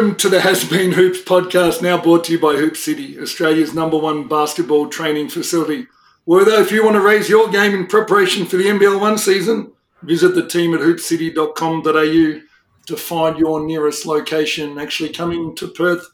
[0.00, 3.74] Welcome to the Has Been Hoops podcast, now brought to you by Hoop City, Australia's
[3.74, 5.88] number one basketball training facility.
[6.24, 9.74] Whether if you want to raise your game in preparation for the NBL One season,
[10.02, 12.40] visit the team at hoopcity.com.au
[12.86, 14.78] to find your nearest location.
[14.78, 16.08] Actually, coming to Perth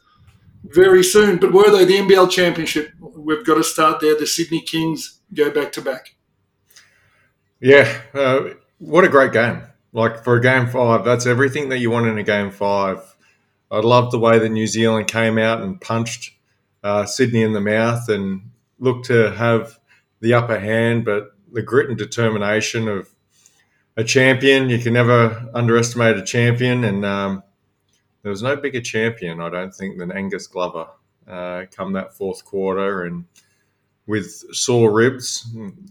[0.65, 1.39] very soon.
[1.39, 2.91] But were the NBL Championship?
[2.99, 4.19] We've got to start there.
[4.19, 6.17] The Sydney Kings go back to back.
[7.61, 8.49] Yeah, uh,
[8.79, 9.63] what a great game!
[9.93, 13.16] Like for a game five, that's everything that you want in a game five.
[13.71, 16.33] I loved the way that New Zealand came out and punched
[16.83, 19.79] uh, Sydney in the mouth and looked to have
[20.21, 23.11] the upper hand, but the grit and determination of
[23.97, 24.71] a champion.
[24.71, 27.43] You can never underestimate a champion, and um,
[28.23, 30.89] there was no bigger champion, I don't think, than Angus Glover.
[31.27, 33.25] Uh, come that fourth quarter, and
[34.07, 35.49] with sore ribs,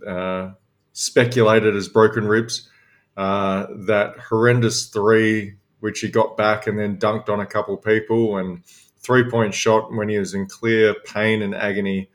[0.08, 0.52] uh,
[0.94, 2.70] speculated as broken ribs.
[3.18, 5.56] Uh, that horrendous three,
[5.86, 8.66] which he got back and then dunked on a couple people, and
[8.98, 12.10] three point shot when he was in clear pain and agony.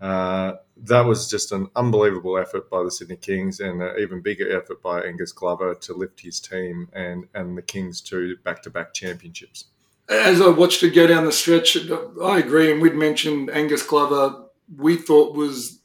[0.00, 4.56] Uh, that was just an unbelievable effort by the Sydney Kings and an even bigger
[4.56, 8.70] effort by Angus Glover to lift his team and, and the Kings to back to
[8.70, 9.64] back championships.
[10.08, 11.76] As I watched it go down the stretch,
[12.22, 12.70] I agree.
[12.70, 14.44] And we'd mentioned Angus Glover,
[14.76, 15.80] we thought was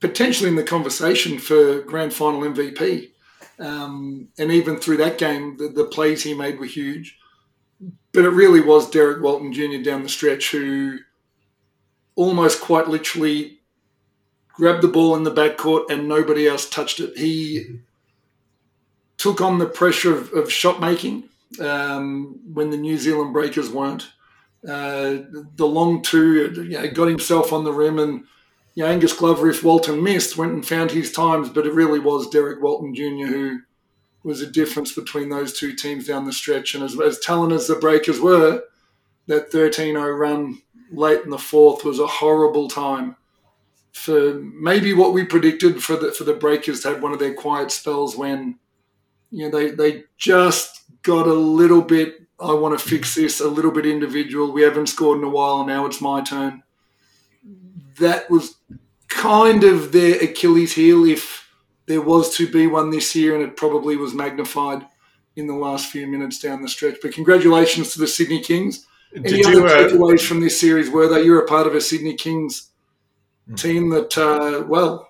[0.00, 3.10] potentially in the conversation for grand final MVP.
[3.58, 7.18] Um, and even through that game, the, the plays he made were huge.
[8.12, 9.82] But it really was Derrick Walton Jr.
[9.82, 10.98] down the stretch who
[12.14, 13.60] almost quite literally
[14.48, 17.16] grabbed the ball in the backcourt and nobody else touched it.
[17.16, 17.80] He
[19.18, 21.24] took on the pressure of, of shot making
[21.60, 24.08] um, when the New Zealand Breakers weren't.
[24.66, 25.22] Uh,
[25.54, 28.24] the long two, you know, got himself on the rim, and
[28.76, 31.48] you know, Angus Glover, if Walton missed, went and found his times.
[31.48, 33.26] But it really was Derrick Walton Jr.
[33.26, 33.60] who
[34.22, 36.74] was a difference between those two teams down the stretch.
[36.74, 38.62] And as, as talented as the Breakers were,
[39.28, 40.60] that 13-0 run
[40.92, 43.16] late in the fourth was a horrible time
[43.92, 47.32] for maybe what we predicted for the for the Breakers to have one of their
[47.32, 48.58] quiet spells when
[49.30, 52.20] you know they they just got a little bit.
[52.38, 54.52] I want to fix this a little bit individual.
[54.52, 56.62] We haven't scored in a while, and now it's my turn.
[57.98, 58.55] That was
[59.08, 61.48] kind of their Achilles heel if
[61.86, 64.86] there was to be one this year, and it probably was magnified
[65.36, 66.96] in the last few minutes down the stretch.
[67.02, 68.86] But congratulations to the Sydney Kings.
[69.14, 71.74] Any Did other you, uh, takeaways from this series were that you're a part of
[71.74, 72.70] a Sydney Kings
[73.56, 75.08] team that, uh, well,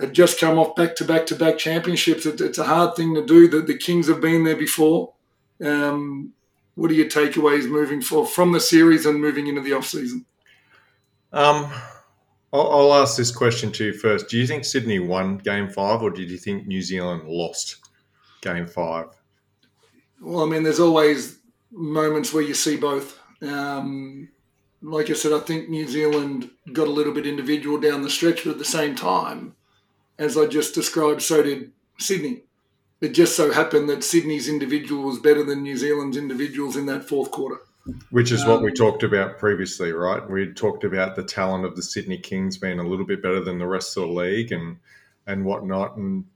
[0.00, 2.26] had just come off back to back to back championships.
[2.26, 3.48] It, it's a hard thing to do.
[3.48, 5.14] The, the Kings have been there before.
[5.62, 6.32] Um,
[6.74, 10.24] what are your takeaways moving for from the series and moving into the off season?
[11.32, 11.70] Um,
[12.52, 14.28] I'll, I'll ask this question to you first.
[14.28, 17.76] Do you think Sydney won game five, or did you think New Zealand lost
[18.40, 19.06] game five?
[20.20, 21.38] Well, I mean, there's always
[21.70, 23.18] moments where you see both.
[23.40, 24.28] Um,
[24.82, 28.44] like I said, I think New Zealand got a little bit individual down the stretch,
[28.44, 29.54] but at the same time,
[30.18, 32.42] as I just described, so did Sydney.
[33.00, 37.08] It just so happened that Sydney's individual was better than New Zealand's individuals in that
[37.08, 37.60] fourth quarter.
[38.10, 40.28] Which is what we Um, talked about previously, right?
[40.28, 43.58] We talked about the talent of the Sydney Kings being a little bit better than
[43.58, 44.76] the rest of the league and
[45.26, 45.96] and whatnot.
[45.96, 46.26] And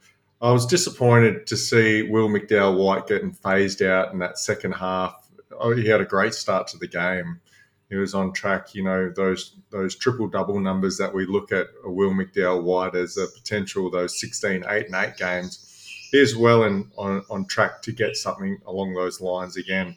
[0.42, 5.28] I was disappointed to see Will McDowell White getting phased out in that second half.
[5.58, 7.40] Oh, he had a great start to the game.
[7.88, 11.68] He was on track, you know, those those triple double numbers that we look at
[11.84, 15.62] a Will McDowell White as a potential those 16, 8 and 8 games.
[16.10, 19.96] He is well in, on, on track to get something along those lines again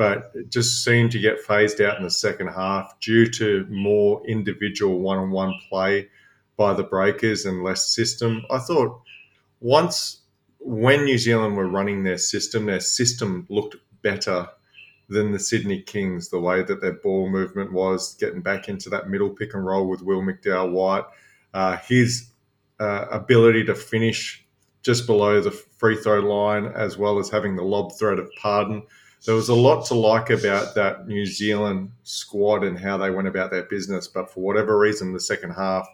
[0.00, 4.26] but it just seemed to get phased out in the second half due to more
[4.26, 6.08] individual one-on-one play
[6.56, 8.42] by the breakers and less system.
[8.50, 8.98] I thought
[9.60, 10.22] once
[10.58, 14.48] when New Zealand were running their system, their system looked better
[15.10, 16.30] than the Sydney Kings.
[16.30, 19.86] The way that their ball movement was getting back into that middle pick and roll
[19.86, 21.04] with Will McDowell White,
[21.52, 22.30] uh, his
[22.78, 24.46] uh, ability to finish
[24.82, 28.82] just below the free throw line, as well as having the lob threat of Pardon
[29.26, 33.28] there was a lot to like about that New Zealand squad and how they went
[33.28, 34.08] about their business.
[34.08, 35.86] But for whatever reason, the second half,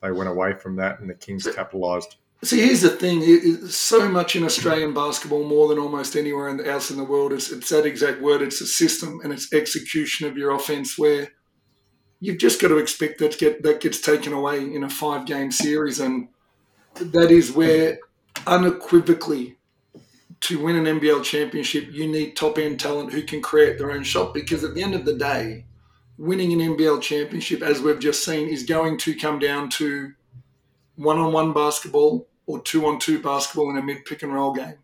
[0.00, 2.16] they went away from that and the Kings capitalised.
[2.44, 6.96] See, here's the thing: so much in Australian basketball, more than almost anywhere else in
[6.96, 8.42] the world, it's, it's that exact word.
[8.42, 10.98] It's a system and it's execution of your offense.
[10.98, 11.28] Where
[12.18, 15.52] you've just got to expect that get that gets taken away in a five game
[15.52, 16.28] series, and
[16.96, 17.98] that is where
[18.46, 19.58] unequivocally
[20.42, 24.02] to win an NBL championship, you need top end talent who can create their own
[24.02, 24.34] shot.
[24.34, 25.64] Because at the end of the day,
[26.18, 30.12] winning an NBL championship, as we've just seen, is going to come down to
[30.96, 34.52] one on one basketball or two on two basketball in a mid pick and roll
[34.52, 34.78] game.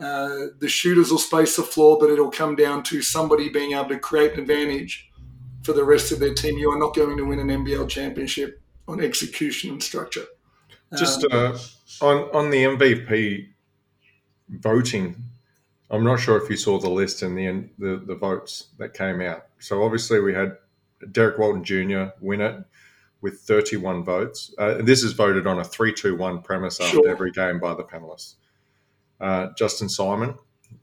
[0.00, 3.88] Uh, the shooters will space the floor, but it'll come down to somebody being able
[3.88, 5.10] to create an advantage
[5.64, 6.56] for the rest of their team.
[6.56, 10.24] You are not going to win an NBL championship on execution and structure.
[10.96, 11.58] Just uh,
[12.00, 13.48] on on the MVP
[14.48, 15.16] voting,
[15.90, 19.20] I'm not sure if you saw the list and the, the the votes that came
[19.20, 19.46] out.
[19.58, 20.56] So obviously we had
[21.12, 22.12] Derrick Walton Jr.
[22.20, 22.56] win it
[23.20, 24.54] with 31 votes.
[24.58, 27.08] Uh, this is voted on a 3-2-1 premise after Sure.
[27.08, 28.34] every game by the panelists.
[29.20, 30.34] Uh, Justin Simon,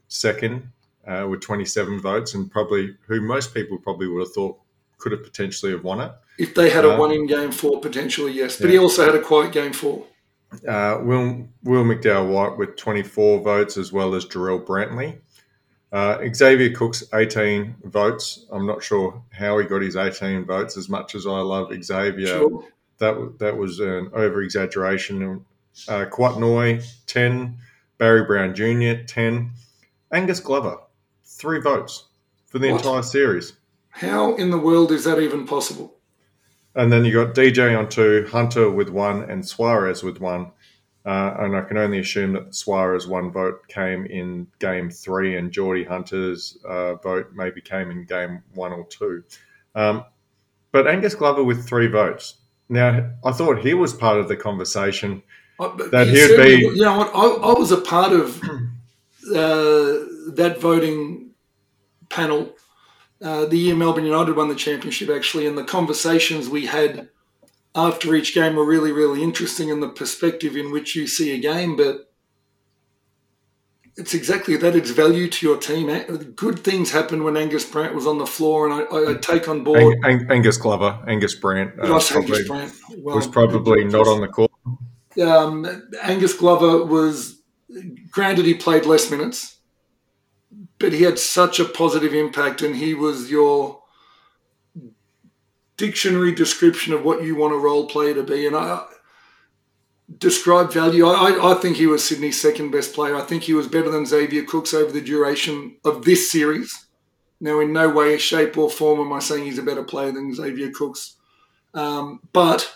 [0.09, 0.69] second,
[1.07, 4.59] uh, with 27 votes, and probably who most people probably would have thought
[4.97, 6.11] could have potentially have won it.
[6.37, 8.57] If they had a Um, one in game four, potentially, yes.
[8.57, 8.71] But yeah.
[8.73, 10.05] he also had a quiet game four.
[10.67, 15.17] Uh, Will Will McDowell White with 24 votes, as well as Jarrell Brantley.
[15.91, 18.45] Uh, Xavier Cooks 18 votes.
[18.51, 20.75] I'm not sure how he got his 18 votes.
[20.77, 22.63] As much as I love Xavier, Sure.
[22.97, 25.45] that that was an over exaggeration.
[25.87, 27.57] Uh, Kouat Noi 10,
[27.97, 29.03] Barry Brown Jr.
[29.05, 29.51] 10,
[30.11, 30.77] Angus Glover
[31.23, 32.05] three votes
[32.47, 32.81] for the What?
[32.85, 33.53] entire series.
[33.89, 35.94] How in the world is that even possible?
[36.75, 40.51] And then you got DJ on two, Hunter with one, and Suarez with one.
[41.05, 45.51] Uh, and I can only assume that Suarez one vote came in game three, and
[45.51, 49.23] Geordie Hunter's uh, vote maybe came in game one or two.
[49.75, 50.03] Um,
[50.71, 52.35] but Angus Glover with three votes.
[52.69, 55.21] Now, I thought he was part of the conversation.
[55.59, 57.11] I- That he he'd be- You know what?
[57.15, 61.31] I, I was a part of uh, that voting
[62.09, 62.55] panel
[63.21, 67.09] uh, the year Melbourne United won the championship, actually, and the conversations we had
[67.73, 71.39] after each game were really, really interesting in the perspective in which you see a
[71.39, 71.75] game.
[71.75, 72.09] But
[73.97, 74.75] it's exactly that.
[74.75, 75.87] It's value to your team.
[76.35, 79.63] Good things happened when Angus Brandt was on the floor, and I, I, take on
[79.63, 79.79] board.
[79.79, 82.73] Ang- Ang- Angus Glover, Angus Brandt, uh, probably- Angus Brandt?
[82.97, 84.51] Well, was probably not on the court.
[85.21, 85.65] um,
[86.01, 87.41] Angus Glover was,
[88.11, 89.54] granted, he played less minutes,
[90.85, 93.81] but he had such a positive impact, and he was your
[95.77, 98.45] dictionary description of what you want a role player to be.
[98.45, 98.85] And I
[100.19, 101.07] describe value.
[101.07, 103.15] I, I- think he was Sydney's second best player.
[103.15, 106.85] I think he was better than Xavier Cooks over the duration of this series.
[107.41, 110.35] Now, in no way, shape, or form am I saying he's a better player than
[110.35, 111.15] Xavier Cooks.
[111.73, 112.75] Um, but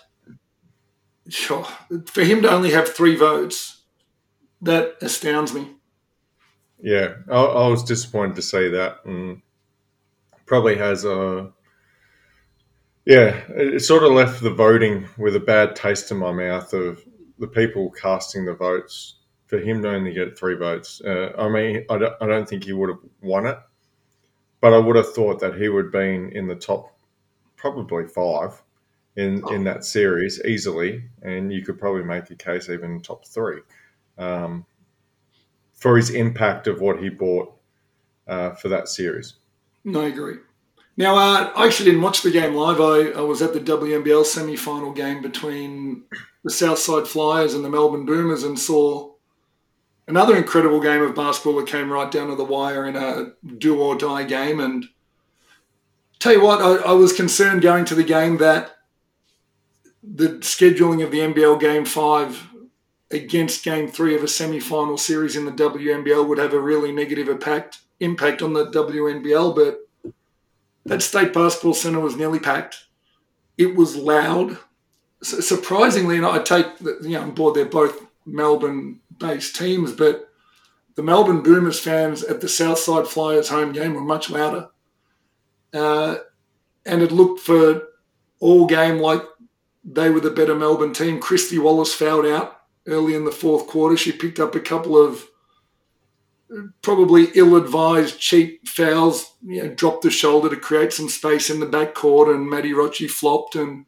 [1.28, 1.68] Sure.
[2.08, 3.84] For him to only have three votes,
[4.64, 5.76] that astounds me.
[6.82, 9.42] Yeah, I, I was disappointed to see that, and
[10.46, 11.52] probably has a
[13.06, 13.42] yeah.
[13.50, 17.04] It it sort of left the voting with a bad taste in my mouth of
[17.38, 19.16] the people casting the votes
[19.48, 21.02] for him to only get three votes.
[21.02, 23.58] Uh, I mean, I don't, I don't think he would have won it,
[24.62, 26.98] but I would have thought that he would have been in the top,
[27.56, 28.62] probably five.
[29.16, 33.60] In, in that series easily, and you could probably make a case even top three.
[34.18, 34.66] Um,
[35.80, 37.54] for his impact of what he bought
[38.28, 39.36] uh, for that series.
[39.84, 40.36] No, I agree.
[40.98, 42.82] Now, uh, I actually didn't watch the game live.
[42.82, 46.04] I, I was at the WNBL semi final game between
[46.44, 49.14] the Southside Flyers and the Melbourne Boomers and saw
[50.08, 53.80] another incredible game of basketball that came right down to the wire in a do
[53.80, 54.60] or die game.
[54.60, 54.86] And
[56.20, 58.76] tell you what, I, I was concerned going to the game that
[60.04, 62.50] the scheduling of the NBL game five
[63.12, 66.92] against game three of a semi final series in the WNBL would have a really
[66.92, 70.14] negative impact impact on the WNBL, but
[70.86, 72.86] that state basketball center was nearly packed.
[73.58, 74.58] It was loud.
[75.22, 80.30] Su- surprisingly, and I take you know on board they're both Melbourne-based teams, but
[80.96, 84.70] the Melbourne Boomers fans at the Southside Flyers home game were much louder,
[85.74, 86.18] uh,
[86.86, 87.84] and it looked for
[88.40, 89.24] all game like
[89.84, 91.20] they were the better Melbourne team.
[91.20, 92.59] Kristy Wallace fouled out
[92.90, 93.96] early in the fourth quarter.
[93.98, 95.30] She picked up a couple of
[96.82, 99.34] probably ill-advised cheap fouls.
[99.46, 102.74] You know, dropped the shoulder to create some space in the back court, and Maddie
[102.74, 103.86] Rocci flopped, and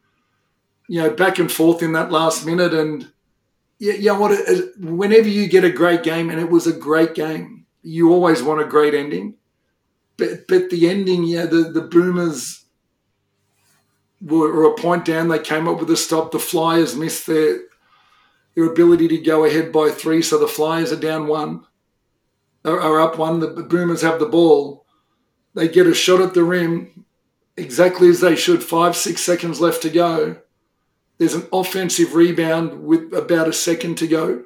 [0.88, 2.74] you know back and forth in that last minute.
[2.74, 3.12] And
[3.78, 4.38] yeah, you know what?
[4.78, 8.60] Whenever you get a great game, and it was a great game, you always want
[8.60, 9.34] a great ending.
[10.16, 12.64] But but the ending, yeah, the the Boomers
[14.20, 15.28] were, were a point down.
[15.28, 16.30] They came up with a stop.
[16.30, 17.60] The Flyers missed their
[18.54, 21.64] their ability to go ahead by three, so the Flyers are down one,
[22.64, 23.40] are up one.
[23.40, 24.84] The Boomers have the ball.
[25.54, 27.04] They get a shot at the rim.
[27.56, 30.36] exactly as they should, five, six seconds left to go.
[31.18, 34.44] There's an offensive rebound with about a second to go.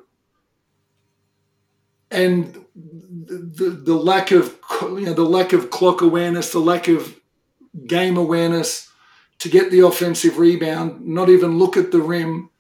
[2.11, 7.19] And the, the lack of you know, the lack of clock awareness, the lack of
[7.87, 8.91] game awareness
[9.39, 12.51] to get the offensive rebound, not even look at the rim,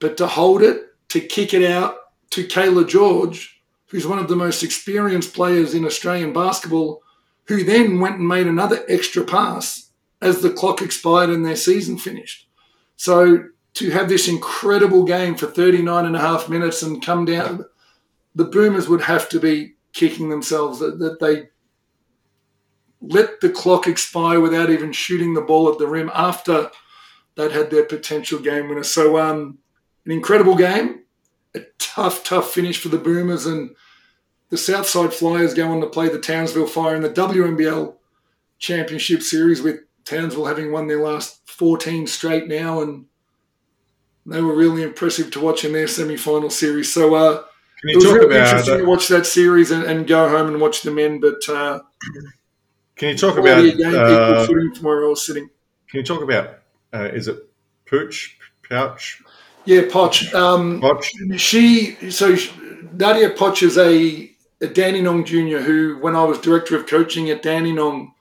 [0.00, 1.96] but to hold it, to kick it out
[2.30, 7.02] to Kayla George, who's one of the most experienced players in Australian basketball,
[7.46, 11.98] who then went and made another extra pass as the clock expired and their season
[11.98, 12.48] finished.
[12.96, 13.44] So
[13.74, 17.64] to have this incredible game for 39 and a half minutes and come down,
[18.34, 21.44] the Boomers would have to be kicking themselves that, that they
[23.00, 26.72] let the clock expire without even shooting the ball at the rim after
[27.36, 28.82] they'd had their potential game winner.
[28.82, 29.58] So, um,
[30.04, 31.03] an incredible game,
[31.54, 33.74] a tough, tough finish for the Boomers, and
[34.50, 37.94] the Southside Flyers go on to play the Townsville Fire in the WNBL
[38.58, 43.06] Championship Series, with Townsville having won their last 14 straight now, and
[44.26, 46.92] they were really impressive to watch in their semi-final series.
[46.92, 47.44] So, uh,
[47.82, 50.90] it was really interesting to watch that series and, and, go home and watch the
[50.90, 51.46] men, but.
[51.48, 51.80] Uh,
[52.96, 55.50] can you talk about uh, from where I was sitting?
[55.88, 56.60] Can you talk about
[56.92, 57.38] uh, is it
[57.86, 59.22] Pooch Pouch?
[59.64, 60.32] Yeah, Puoch.
[60.34, 61.38] Um, Puoch.
[61.38, 64.30] She so Nyadiew Puoch is a,
[64.60, 68.12] a Dandenong junior who, when I was director of coaching at Dandenong,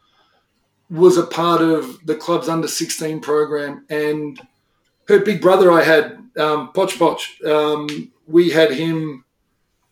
[0.89, 4.39] was a part of the club's under sixteen program, and
[5.07, 7.45] her big brother I had um, Poch Poch.
[7.45, 9.25] Um, we had him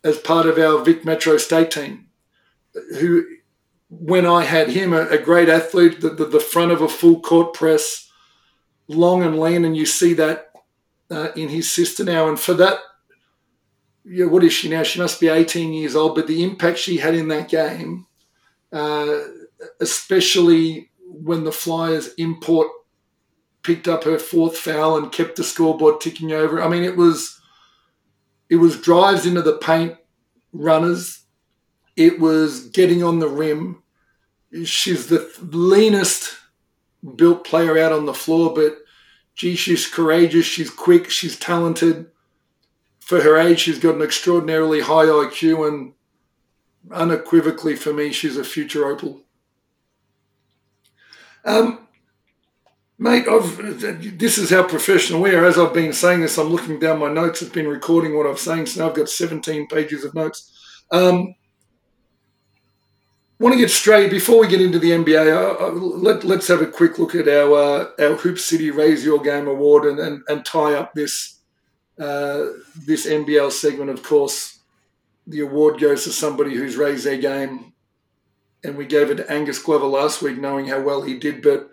[0.04, 2.08] as part of our Vic Metro state team,
[3.00, 3.26] who
[3.90, 7.20] when I had him, a, a great athlete, the, the, the, front of a full
[7.20, 8.10] court press,
[8.88, 10.51] long and lean, and you see that
[11.12, 12.28] uh, in his sister now.
[12.28, 12.80] And for that,
[14.04, 14.84] yeah, what is she now?
[14.84, 18.08] She must be 18 years old, but the impact she had in that game,
[18.72, 19.20] uh,
[19.80, 22.68] especially when the Flyers import
[23.64, 26.62] picked up her fourth foul and kept the scoreboard ticking over.
[26.62, 27.40] I mean, it was
[28.50, 29.98] it was drives into the paint,
[30.52, 31.26] runners.
[31.96, 33.82] It was getting on the rim
[34.66, 36.36] she's the leanest
[37.16, 38.78] built player out on the floor, but
[39.36, 42.08] gee, she's courageous, she's quick, she's talented.
[43.00, 45.94] For her age, she's got an extraordinarily high IQ, and
[46.92, 49.24] unequivocally for me, she's a future opal.
[51.44, 51.88] Um,
[52.98, 53.80] mate, I've,
[54.20, 55.46] this is how professional we are.
[55.46, 57.42] As I've been saying this, I'm looking down my notes.
[57.42, 60.52] It's been recording what I'm saying, so now I've got 17 pages of notes.
[60.92, 61.36] Um,
[63.42, 65.34] want to get straight before we get into the NBA.
[65.34, 69.04] Uh, uh, let, us have a quick look at our uh, our Hoop City Raise
[69.04, 71.40] Your Game award and, and, and tie up this
[72.00, 72.46] uh,
[72.86, 73.90] this NBL segment.
[73.90, 74.60] Of course,
[75.26, 77.74] the award goes to somebody who's raised their game,
[78.64, 81.42] and we gave it to Angus Glover last week, knowing how well he did.
[81.42, 81.72] But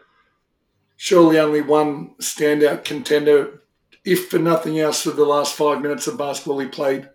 [0.96, 3.60] surely only one standout contender,
[4.06, 7.10] if for nothing else, for the last five minutes of basketball he played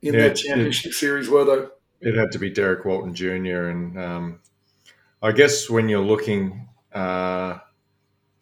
[0.00, 1.70] in yeah, that championship series, were though.
[2.00, 3.68] It had to be Derrick Walton Jr.
[3.68, 4.40] And um,
[5.22, 7.58] I guess when you're looking uh,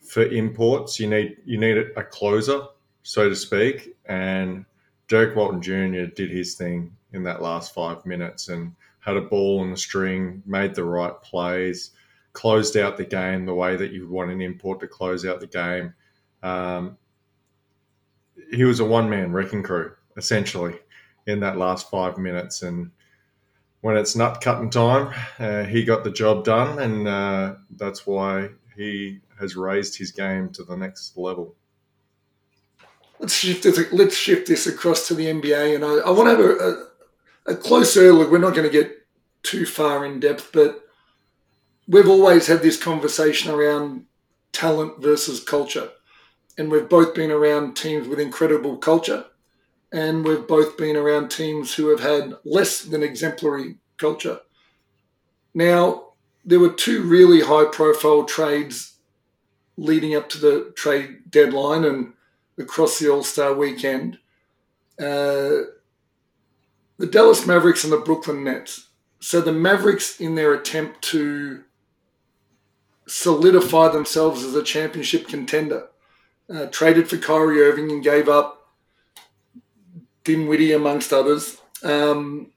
[0.00, 2.62] for imports, you need you need a closer,
[3.02, 3.96] so to speak.
[4.06, 4.64] And
[5.08, 6.06] Derrick Walton Jr.
[6.14, 10.42] did his thing in that last five minutes and had a ball on the string,
[10.46, 11.92] made the right plays,
[12.32, 15.40] closed out the game the way that you would want an import to close out
[15.40, 15.94] the game.
[16.42, 16.96] Um,
[18.52, 20.78] he was a one man wrecking crew essentially
[21.26, 22.90] in that last five minutes, and
[23.80, 28.50] when it's nut cutting time, uh, he got the job done, and uh, that's why
[28.76, 31.54] he has raised his game to the next level.
[33.20, 33.92] Let's shift this.
[33.92, 37.52] Let's shift this across to the NBA, and I, I want to have a, a,
[37.54, 38.30] a closer look.
[38.30, 39.06] We're not going to get
[39.42, 40.84] too far in depth, but
[41.86, 44.04] we've always had this conversation around
[44.52, 45.90] talent versus culture,
[46.56, 49.24] and we've both been around teams with incredible culture
[49.92, 54.40] and we've both been around teams who have had less than exemplary culture.
[55.54, 56.08] Now,
[56.44, 58.94] there were two really high profile trades
[59.76, 62.12] leading up to the trade deadline and
[62.58, 64.18] across the All Star weekend.
[64.98, 65.68] Uh,
[66.98, 68.88] the Dallas Mavericks and the Brooklyn Nets.
[69.20, 71.64] So the Mavericks, in their attempt to
[73.06, 75.88] solidify themselves as a championship contender,
[76.52, 78.57] uh, traded for Kyrie Irving and gave up
[80.28, 81.56] Dinwiddie, amongst others.
[81.82, 82.52] Um,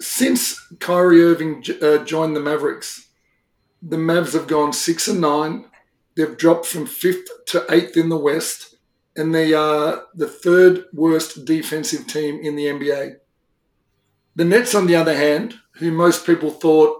[0.00, 3.08] since Kyrie Irving uh, joined the Mavericks,
[3.80, 5.66] the Mavs have gone six and nine.
[6.16, 8.74] They've dropped from fifth to eighth in the West,
[9.14, 13.18] and they are the third worst defensive team in the NBA.
[14.34, 16.96] The Nets, on the other hand, who most people thought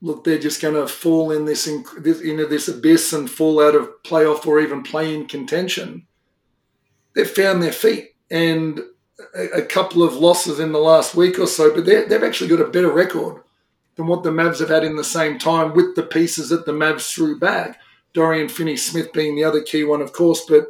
[0.00, 1.68] look, they're just going to fall in this,
[1.98, 6.06] this into this abyss and fall out of playoff or even play in contention.
[7.14, 8.80] They've found their feet and
[9.34, 12.70] a, couple of losses in the last week or so, but they've actually got a
[12.70, 13.42] better record
[13.96, 16.72] than what the Mavs have had in the same time with the pieces that the
[16.72, 17.78] Mavs threw back.
[18.12, 20.66] Dorian Finney Smith being the other key one, of course, but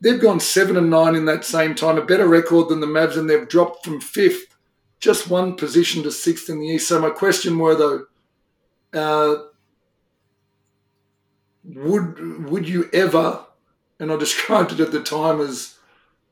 [0.00, 3.16] they've gone seven and nine in that same time, a better record than the Mavs,
[3.16, 4.56] and they've dropped from fifth,
[5.00, 6.88] just one position to sixth in the East.
[6.88, 8.06] So my question were though,
[8.92, 9.42] uh,
[11.64, 13.44] would would you ever?
[13.98, 15.75] And I described it at the time as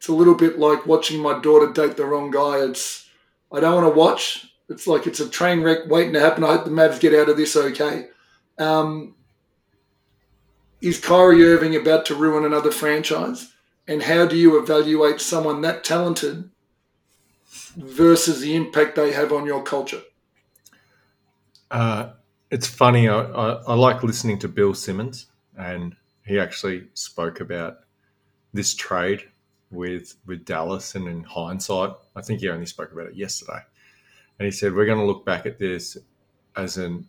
[0.04, 2.58] it's a little bit like watching my daughter date the wrong guy.
[2.58, 3.08] It's
[3.50, 4.46] I don't want to watch.
[4.68, 6.44] It's like it's a train wreck waiting to happen.
[6.44, 8.08] I hope the Mavs get out of this okay.
[8.58, 9.14] Um,
[10.82, 13.54] is Kyrie Irving about to ruin another franchise?
[13.88, 16.50] And how do you evaluate someone that talented
[17.74, 20.02] versus the impact they have on your culture?
[21.70, 22.10] Uh,
[22.50, 23.08] it's funny.
[23.08, 25.96] I, I, I, like listening to Bill Simmons, and
[26.26, 27.78] he actually spoke about
[28.52, 29.28] this trade
[29.74, 30.94] with with Dallas.
[30.94, 33.60] And in hindsight, I think he only spoke about it yesterday.
[34.38, 35.96] And he said we're going to look back at this
[36.56, 37.08] as an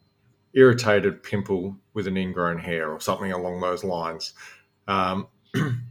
[0.54, 4.34] irritated pimple with an ingrown hair or something along those lines.
[4.88, 5.28] Um,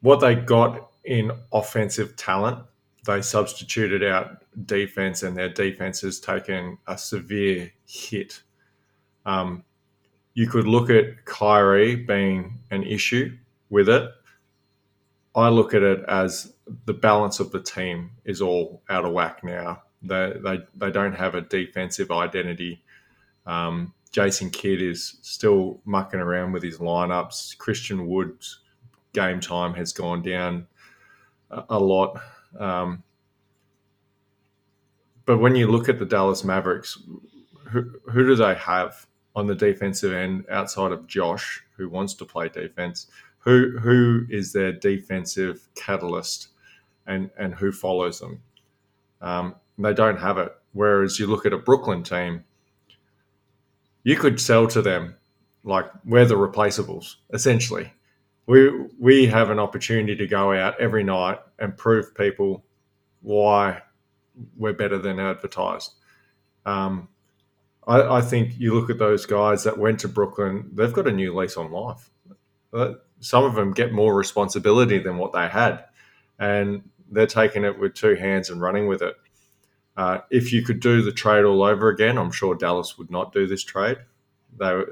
[0.00, 2.58] what they got in offensive talent,
[3.06, 8.42] they substituted out defense, and their defense has taken a severe hit.
[9.26, 9.64] Um,
[10.34, 13.36] you could look at Kyrie being an issue
[13.68, 14.10] with it.
[15.34, 16.54] I look at it as
[16.86, 19.82] the balance of the team is all out of whack now.
[20.02, 22.82] They they, they don't have a defensive identity.
[23.46, 27.56] Um, Jason Kidd is still mucking around with his lineups.
[27.58, 28.60] Christian Wood's
[29.12, 30.66] game time has gone down
[31.50, 32.20] a, a lot.
[32.58, 33.02] Um,
[35.26, 37.00] but when you look at the Dallas Mavericks,
[37.68, 42.24] who, who do they have on the defensive end outside of Josh, who wants to
[42.24, 43.06] play defense?
[43.40, 46.48] Who who is their defensive catalyst,
[47.06, 48.42] and and who follows them?
[49.20, 50.52] Um, they don't have it.
[50.72, 52.44] Whereas you look at a Brooklyn team,
[54.04, 55.16] you could sell to them
[55.64, 57.92] like we're the replaceables essentially
[58.50, 62.64] we we have an opportunity to go out every night and prove people
[63.22, 63.80] why
[64.56, 65.92] we're better than advertised.
[66.66, 67.08] Um,
[67.86, 71.32] I, think you look at those guys that went to Brooklyn; they've got a new
[71.32, 72.10] lease on life.
[72.72, 75.84] Uh, some of them get more responsibility than what they had,
[76.38, 79.14] and they're taking it with two hands and running with it.
[79.96, 83.32] Uh, if you could do the trade all over again, I'm sure Dallas would not
[83.32, 83.98] do this trade.
[84.58, 84.82] They,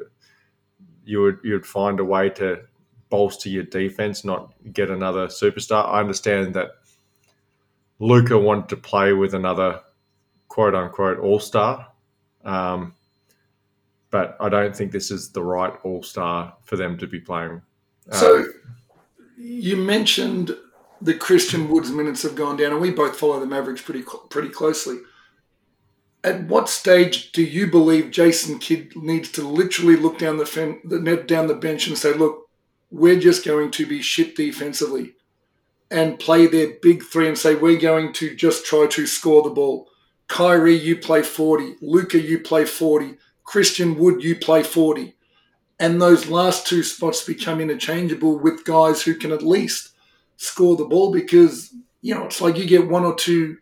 [1.04, 2.62] you would you'd find a way to
[3.08, 5.86] bolster your defense, not get another superstar.
[5.86, 6.72] I understand that
[7.98, 9.80] Luka wanted to play with another
[10.48, 11.88] quote unquote all star,
[12.44, 12.94] um,
[14.10, 17.62] but I don't think this is the right all star for them to be playing.
[18.12, 18.46] So
[19.36, 20.56] you mentioned
[21.00, 24.48] the Christian Woods minutes have gone down, and we both follow the Mavericks pretty pretty
[24.48, 24.98] closely.
[26.24, 30.80] At what stage do you believe Jason Kidd needs to literally look down the, fen-
[30.84, 32.48] the net down the bench and say, "Look,
[32.90, 35.14] we're just going to be shit defensively
[35.90, 39.50] and play their big three and say, we're going to just try to score the
[39.50, 39.88] ball.
[40.26, 41.76] Kyrie, you play 40.
[41.80, 43.16] Luka, you play 40.
[43.44, 45.14] Christian Wood, you play 40.
[45.80, 49.90] And those last two spots become interchangeable with guys who can at least
[50.36, 53.58] score the ball because, you know, it's like you get one or two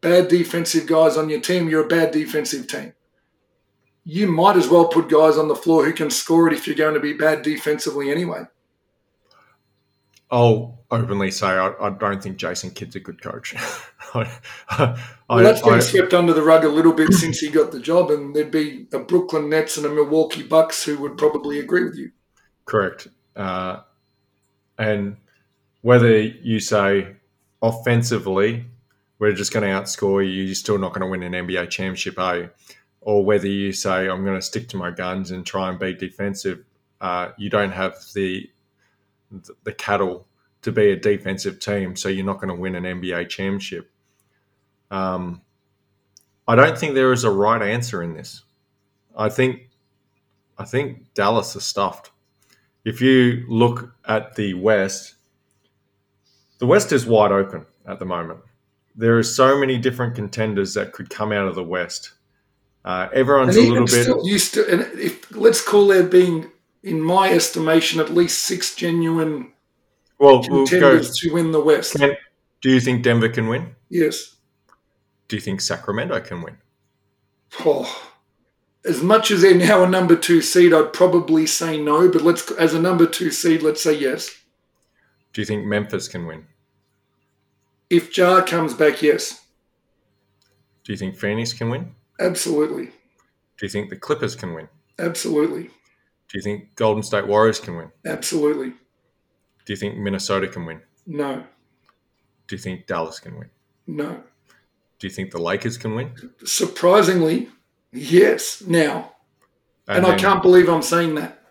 [0.00, 2.92] bad defensive guys on your team, you're a bad defensive team.
[4.04, 6.76] You might as well put guys on the floor who can score it if you're
[6.76, 8.44] going to be bad defensively anyway.
[10.30, 13.54] I'll openly say I, I, don't think Jason Kidd's a good coach.
[14.14, 14.28] I,
[15.28, 18.10] well, that's been swept under the rug a little bit since he got the job,
[18.10, 21.96] and there'd be a Brooklyn Nets and a Milwaukee Bucks who would probably agree with
[21.96, 22.12] you.
[22.64, 23.08] Correct.
[23.34, 23.80] Uh,
[24.78, 25.16] and
[25.82, 27.16] whether you say
[27.62, 28.64] offensively,
[29.18, 32.18] we're just going to outscore you, you're still not going to win an NBA championship,
[32.18, 32.50] are you?
[33.00, 35.94] Or whether you say, I'm going to stick to my guns and try and be
[35.94, 36.64] defensive,
[37.00, 38.50] uh, you don't have the
[39.64, 40.25] the cattle
[40.66, 43.88] to be a defensive team, so you're not going to win an NBA championship.
[44.90, 45.40] Um,
[46.48, 48.42] I don't think there is a right answer in this.
[49.16, 49.70] I think
[50.58, 52.10] I think Dallas is stuffed.
[52.84, 55.14] If you look at the West,
[56.58, 58.40] the West is wide open at the moment.
[58.96, 62.12] There are so many different contenders that could come out of the West.
[62.84, 64.08] Uh, everyone's a little bit.
[64.24, 66.50] You still, and if let's call there being
[66.82, 69.52] in my estimation, at least six genuine
[70.18, 71.94] well, contenders we'll to win the West.
[71.94, 72.16] Can,
[72.62, 73.74] do you think Denver can win?
[73.88, 74.36] Yes.
[75.28, 76.56] Do you think Sacramento can win?
[77.60, 78.10] Oh,
[78.84, 82.08] as much as they're now a number two seed, I'd probably say no.
[82.08, 84.30] But let's, as a number two seed, let's say yes.
[85.32, 86.46] Do you think Memphis can win?
[87.90, 89.44] If Ja comes back, yes,
[90.84, 91.94] Do you think Phoenix can win?
[92.18, 94.68] absolutely, Do you think the Clippers can win?
[94.98, 95.64] absolutely,
[96.28, 97.92] Do you think Golden State Warriors can win?
[98.04, 98.72] absolutely.
[99.66, 100.80] Do you think Minnesota can win?
[101.06, 101.44] No,
[102.48, 103.50] Do you think Dallas can win?
[103.86, 104.22] no.
[104.98, 106.10] Do you think the Lakers can win?
[106.46, 107.50] Surprisingly,
[107.92, 108.62] yes.
[108.66, 109.12] Now,
[109.86, 111.42] and, I then- can't believe I'm saying that.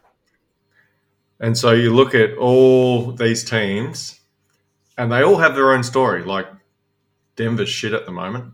[1.40, 4.20] And so you look at all these teams,
[4.98, 6.24] and they all have their own story.
[6.24, 6.48] Like
[7.36, 8.52] Denver's shit at the moment.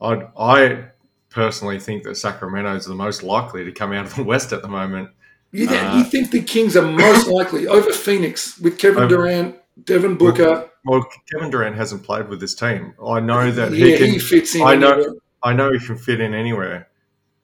[0.00, 0.84] I I
[1.30, 4.62] personally think that Sacramento is the most likely to come out of the West at
[4.62, 5.10] the moment.
[5.54, 10.16] You, Uh, you think the Kings are most likely over Phoenix with Kevin Durant, Devin
[10.16, 10.68] Booker?
[10.84, 12.94] Well, Kevin Durant hasn't played with this team.
[13.06, 14.06] I know that yeah, he can.
[14.10, 14.62] he fits in.
[14.62, 15.14] I know- anywhere.
[15.44, 16.88] I know he can fit in anywhere,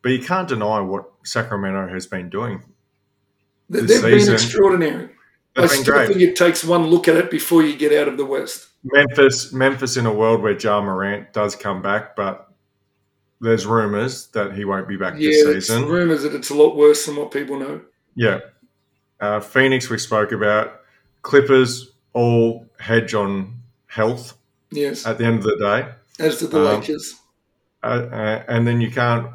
[0.03, 2.63] but you can't deny what Sacramento has been doing.
[3.69, 5.11] They've been extraordinary.
[5.57, 6.09] I They've been still great.
[6.09, 8.69] think it takes one look at it before you get out of the West.
[8.83, 12.49] Memphis, Memphis, in a world where Ja Morant does come back, but
[13.41, 15.87] there's rumors that he won't be back Yeah, this season.
[15.87, 17.83] rumors that it's a lot worse than what people know.
[18.15, 18.41] Yeah.
[19.21, 20.81] Uh, Phoenix, we spoke about.
[21.23, 24.37] Clippers, all hedge on health
[24.71, 25.89] Yes, at the end of the day.
[26.25, 27.17] as did the um, Lakers.
[27.83, 29.31] Uh, uh, and then you can't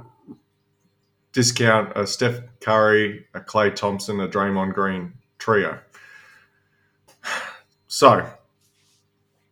[1.33, 5.79] discount a Steph Curry, a Klay Thompson, a Draymond Green trio.
[7.87, 8.29] So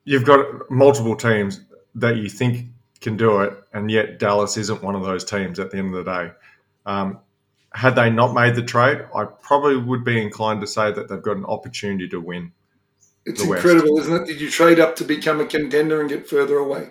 [0.03, 1.61] you've got multiple teams
[1.95, 2.65] that you think
[2.99, 6.03] can do it, and yet Dallas isn't one of those teams at the end of
[6.03, 6.31] the day.
[6.85, 7.19] Um,
[7.73, 11.21] had they not made the trade, I probably would be inclined to say that they've
[11.21, 12.51] got an opportunity to win.
[13.25, 13.63] It's the West.
[13.63, 14.27] incredible, isn't it?
[14.27, 16.89] Did you trade up to become a contender and get further away?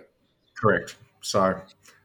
[0.54, 0.96] Correct.
[1.20, 1.60] So,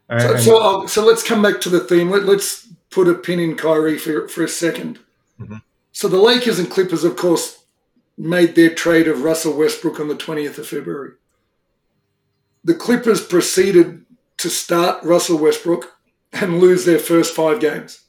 [0.10, 2.10] and, So, so, I'll, so let's come back to the theme.
[2.10, 5.00] Let, let's put a pin in Kyrie for, for a 2nd
[5.40, 5.62] Mhm.
[5.92, 7.64] So the Lakers and Clippers, of course,
[8.18, 11.12] made their trade of Russell Westbrook on the 20th of February.
[12.64, 14.06] The Clippers proceeded
[14.38, 15.96] to start Russell Westbrook
[16.34, 18.02] and lose their first five games.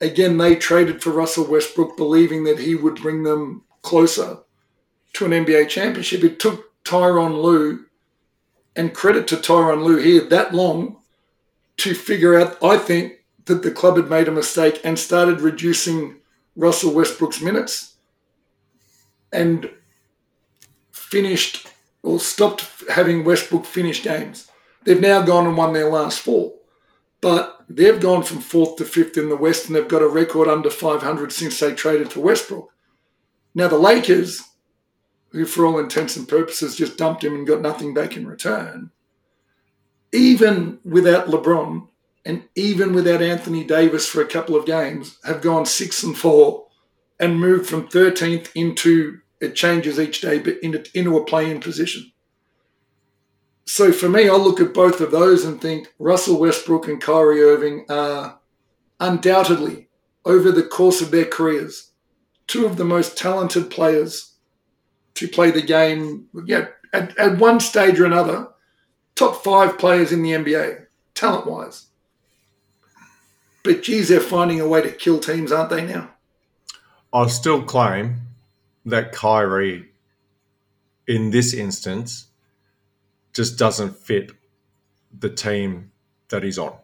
[0.00, 4.38] Again, they traded for Russell Westbrook, believing that he would bring them closer
[5.14, 6.22] to an NBA championship.
[6.22, 7.86] It took Tyron Lue,
[8.76, 10.98] and credit to Tyron Lue here, that long
[11.78, 16.16] to figure out, I think, that the club had made a mistake and started reducing
[16.54, 17.94] Russell Westbrook's minutes
[19.32, 19.70] and
[20.92, 21.68] finished
[22.02, 24.50] or stopped having Westbrook finish games.
[24.84, 26.52] They've now gone and won their last four,
[27.20, 30.48] but they've gone from fourth to fifth in the West and they've got a record
[30.48, 32.70] under 500 since they traded for Westbrook.
[33.54, 34.42] Now, the Lakers,
[35.30, 38.90] who for all intents and purposes just dumped him and got nothing back in return,
[40.12, 41.88] even without LeBron
[42.24, 46.66] and even without Anthony Davis for a couple of games, have gone six and four
[47.18, 52.12] and moved from 13th into it changes each day, but into, into a play-in position.
[53.68, 57.42] So for me, I'll look at both of those and think Russell Westbrook and Kyrie
[57.42, 58.38] Irving are
[58.98, 59.88] undoubtedly,
[60.24, 61.90] over the course of their careers,
[62.46, 64.32] two of the most talented players
[65.14, 66.28] to play the game.
[66.46, 68.48] Yeah, at, at one stage or another,
[69.14, 71.88] top five players in the NBA, talent wise.
[73.62, 76.08] But geez, they're finding a way to kill teams, aren't they now?
[77.12, 78.16] I'll still claim
[78.86, 79.90] that Kyrie,
[81.06, 82.27] in this instance,
[83.38, 84.32] just doesn't fit
[85.16, 85.92] the team
[86.28, 86.74] that he's on.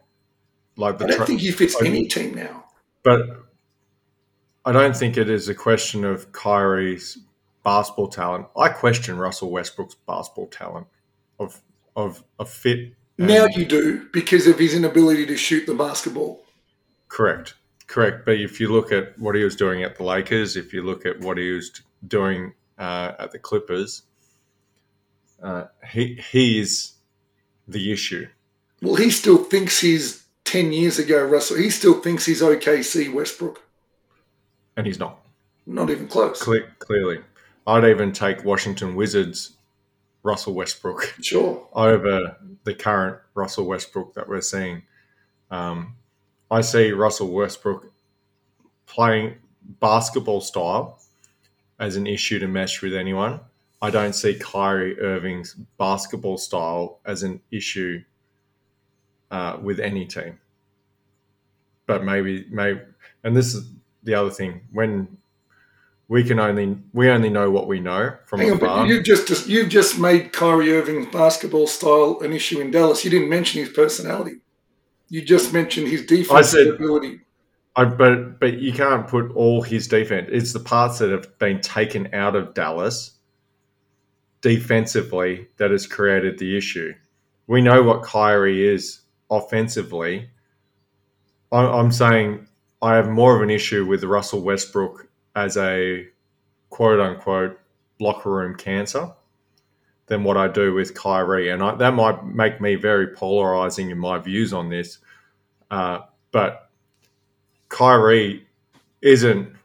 [0.76, 2.66] Like the I don't tra- think he fits I- any team now.
[3.02, 3.20] but
[4.64, 7.18] I don't think it is a question of Kyrie's
[7.64, 8.46] basketball talent.
[8.56, 10.86] I question Russell Westbrook's basketball talent
[11.40, 11.60] of
[11.96, 12.92] of a fit.
[13.18, 16.44] Now you do because of his inability to shoot the basketball.
[17.08, 17.54] Correct.
[17.88, 18.24] Correct.
[18.24, 21.04] But if you look at what he was doing at the Lakers, if you look
[21.04, 24.02] at what he was doing uh, at the Clippers,
[25.44, 26.94] uh, he he is
[27.68, 28.26] the issue.
[28.82, 31.56] Well, he still thinks he's 10 years ago, Russell.
[31.56, 33.62] He still thinks he's OKC Westbrook.
[34.76, 35.24] And he's not.
[35.66, 36.42] not Not even close.
[36.42, 37.20] Cle- clearly.
[37.66, 39.52] I'd even take Washington Wizards
[40.22, 41.66] Russell Westbrook Sure.
[41.72, 44.82] over the current Russell Westbrook that we're seeing.
[45.50, 45.96] Um,
[46.50, 47.90] I see Russell Westbrook
[48.86, 49.36] playing
[49.80, 51.00] basketball style
[51.78, 53.40] as an issue to mesh with anyone.
[53.82, 58.02] I don't see Kyrie Irving's basketball style as an issue
[59.30, 60.38] uh, with any team.
[61.86, 62.80] But maybe, maybe,
[63.22, 63.68] and this is
[64.02, 65.18] the other thing when
[66.08, 68.86] we can only we only know what we know from Hang afar.
[68.86, 73.04] you've just you've just made Kyrie Irving's basketball style an issue in Dallas.
[73.04, 74.36] You didn't mention his personality.
[75.08, 77.20] You just mentioned his defensive said- ability.
[77.76, 80.28] I, but but you can't put all his defense.
[80.30, 83.13] It's the parts that have been taken out of Dallas
[84.44, 86.92] defensively that has created the issue.
[87.46, 90.28] We know what Kyrie is offensively.
[91.50, 92.46] I'm saying
[92.82, 96.06] I have more of an issue with Russell Westbrook as a
[96.68, 97.58] quote unquote
[97.98, 99.14] locker room cancer
[100.08, 103.98] than what I do with Kyrie, and I, that might make me very polarizing in
[103.98, 104.98] my views on this.
[105.70, 106.00] Uh,
[106.32, 106.68] but
[107.70, 108.46] Kyrie
[109.00, 109.56] isn't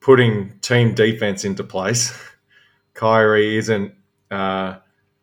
[0.00, 2.18] putting team defense into place.
[2.94, 3.94] Kyrie isn't
[4.30, 4.76] uh,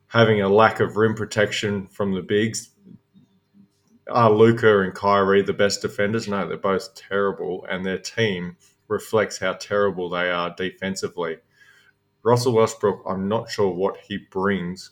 [0.08, 2.72] having a lack of rim protection from the bigs.
[4.10, 6.28] Are Luka and Kyrie the best defenders?
[6.28, 11.38] No, they're both terrible, and their team reflects how terrible they are defensively.
[12.24, 14.92] Russell Westbrook, I'm not sure what he brings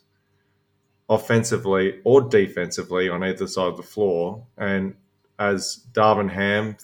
[1.10, 4.46] offensively or defensively on either side of the floor.
[4.58, 4.96] And
[5.40, 6.78] as Darvin Ham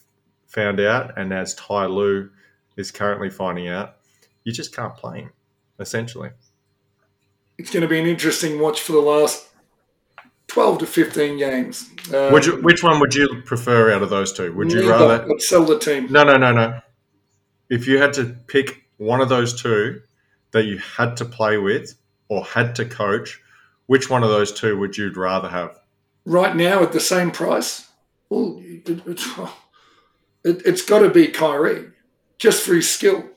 [0.47, 2.29] found out, and as Ty Lue
[2.77, 3.97] is currently finding out,
[4.43, 5.31] you just can't play him,
[5.83, 6.31] essentially.
[7.59, 9.47] It's going to be an interesting watch for the last
[10.47, 11.87] 12 to 15 games.
[12.11, 14.51] Um, Would you, which one would you prefer out of those two?
[14.53, 15.27] Would you rather?
[15.37, 16.11] sell the team?
[16.11, 16.81] No, no, no, no.
[17.69, 20.01] If you had to pick one of those two
[20.51, 21.93] that you had to play with
[22.27, 23.39] or had to coach,
[23.85, 25.79] which one of those two would you rather have?
[26.25, 27.89] right now at the same price,
[28.29, 29.07] well, it,
[30.43, 31.87] it's got to be Kyrie
[32.37, 33.29] just for his skill.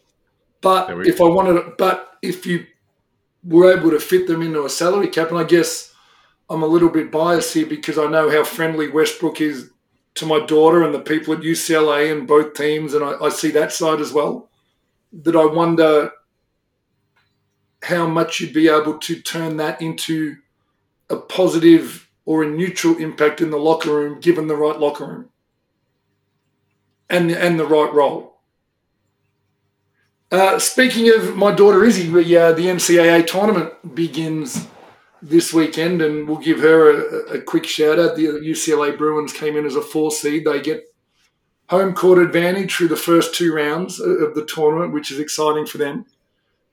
[0.60, 2.66] But if I wanted, but if you
[3.42, 5.94] were able to fit them into a salary cap, and I guess
[6.50, 9.70] I'm a little bit biased here because I know how friendly Westbrook is
[10.14, 13.50] to my daughter and the people at UCLA and both teams, and I, I see
[13.52, 14.50] that side as well.
[15.12, 16.10] That I wonder
[17.82, 20.36] how much you'd be able to turn that into
[21.08, 25.28] a positive or a neutral impact in the locker room, given the right locker room
[27.08, 28.35] and and the right role.
[30.30, 34.66] Uh, speaking of my daughter Izzy, uh, the NCAA tournament begins
[35.22, 38.16] this weekend, and we'll give her a, a quick shout out.
[38.16, 40.44] The UCLA Bruins came in as a four seed.
[40.44, 40.92] They get
[41.68, 45.78] home court advantage through the first two rounds of the tournament, which is exciting for
[45.78, 46.06] them,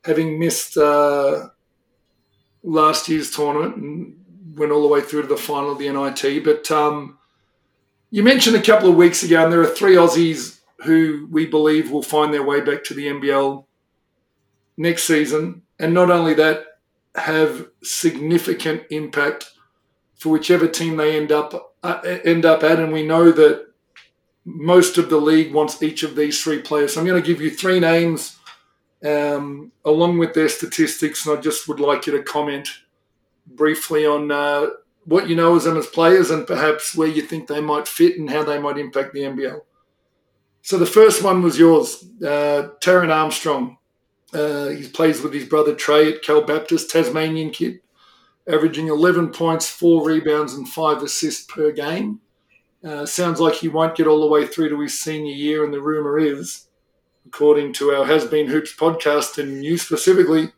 [0.03, 1.49] having missed uh,
[2.63, 4.15] last year's tournament and
[4.55, 6.43] went all the way through to the final of the NIT.
[6.43, 7.19] But um,
[8.09, 10.52] you mentioned a couple of weeks ago, and there are three Aussies
[10.83, 13.65] who we believe will find their way back to the NBL
[14.77, 15.63] next season.
[15.79, 16.65] And not only that,
[17.15, 19.51] have significant impact
[20.15, 22.79] for whichever team they end up uh, end up at.
[22.79, 23.67] And we know that
[24.45, 26.93] most of the league wants each of these three players.
[26.93, 28.37] So I'm going to give you three names
[29.05, 32.69] um, along with their statistics, and I just would like you to comment
[33.45, 34.67] briefly on uh,
[35.05, 38.17] what you know as them as players and perhaps where you think they might fit
[38.17, 39.61] and how they might impact the NBL.
[40.63, 43.77] So the first one was yours, uh, Armstrong.
[44.33, 47.81] Uh, he plays with his brother Trey at Cal Baptist, Tasmanian kid,
[48.47, 52.21] averaging 11 points, four rebounds, and five assists per game.
[52.81, 55.73] Uh, sounds like he won't get all the way through to his senior year, and
[55.73, 56.67] the rumor is,
[57.25, 60.53] according to our Has Been Hoops podcast and you specifically,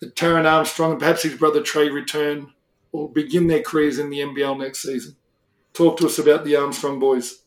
[0.00, 2.52] that Taran Armstrong and perhaps his brother Trey return
[2.92, 5.16] or begin their careers in the NBL next season.
[5.72, 7.40] Talk to us about the Armstrong boys.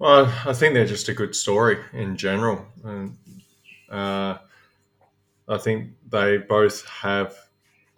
[0.00, 2.64] Well, I think they're just a good story in general.
[2.82, 3.18] And
[3.90, 4.38] uh,
[5.46, 7.36] I think they both have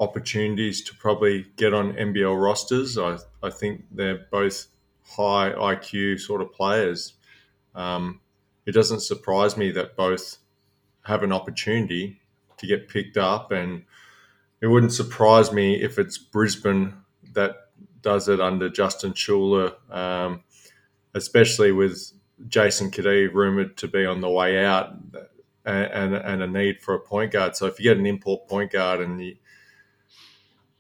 [0.00, 2.98] opportunities to probably get on NBL rosters.
[2.98, 4.66] I, I think they're both
[5.04, 7.12] high IQ sort of players.
[7.76, 8.20] Um,
[8.66, 10.38] it doesn't surprise me that both
[11.02, 12.20] have an opportunity
[12.56, 13.84] to get picked up, and
[14.60, 16.94] it wouldn't surprise me if it's Brisbane
[17.34, 17.68] that
[18.02, 20.42] does it under Justin Schueller, um,
[21.14, 22.12] especially with
[22.48, 24.94] Jason Cadee rumored to be on the way out
[25.64, 27.56] and, and, and a need for a point guard.
[27.56, 29.36] So if you get an import point guard and you,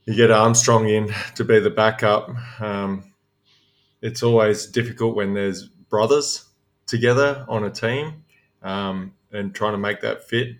[0.04, 3.12] you get Armstrong in to be the backup, um,
[4.00, 6.46] it's always difficult when there's brothers
[6.86, 8.24] together on a team
[8.62, 10.56] um, and trying to make that fit.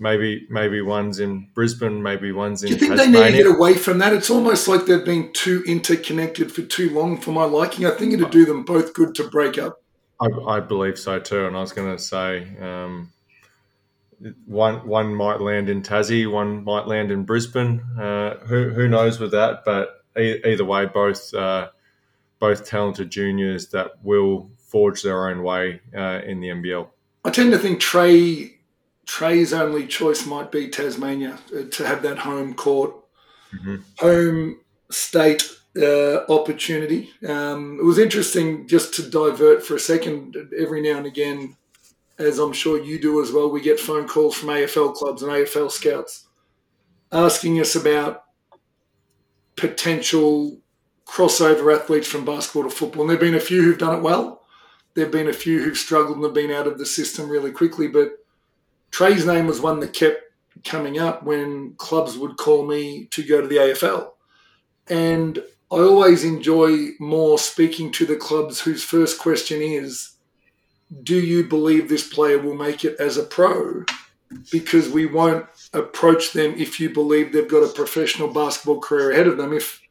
[0.00, 3.46] Maybe maybe one's in Brisbane, maybe one's in Do you think they need to get
[3.46, 4.12] away from that?
[4.12, 7.84] It's almost like they've been too interconnected for too long for my liking.
[7.84, 9.82] I think it'd do them both good to break up.
[10.20, 13.12] I, I believe so too, and I was going to say um,
[14.46, 17.80] one one might land in Tassie, one might land in Brisbane.
[17.98, 19.64] Uh, who who knows with that?
[19.64, 21.70] But e- either way, both uh,
[22.38, 26.88] both talented juniors that will forge their own way uh, in the NBL.
[27.24, 28.57] I tend to think Trey
[29.08, 32.94] Trey's only choice might be Tasmania uh, to have that home court,
[33.54, 33.82] Mhm.
[33.98, 37.10] home state uh, opportunity.
[37.26, 40.36] Um, it was interesting just to divert for a second.
[40.56, 41.56] Every now and again,
[42.18, 45.30] as I'm sure you do as well, we get phone calls from AFL clubs and
[45.32, 46.26] AFL scouts
[47.12, 48.24] asking us about
[49.56, 50.60] potential
[51.06, 53.02] crossover athletes from basketball to football.
[53.02, 54.44] And there have been a few who've done it well.
[54.94, 57.52] There have been a few who've struggled and have been out of the system really
[57.52, 57.86] quickly.
[57.88, 58.17] But
[58.90, 60.22] Trey's name was one that kept
[60.64, 64.10] coming up when clubs would call me to go to the AFL.
[64.88, 65.38] And
[65.70, 70.12] I always enjoy more speaking to the clubs whose first question is,
[71.02, 73.84] do you believe this player will make it as a pro?
[74.50, 79.26] Because we won't approach them if you believe they've got a professional basketball career ahead
[79.26, 79.52] of them.
[79.52, 79.82] If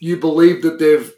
[0.00, 1.12] you believe that they've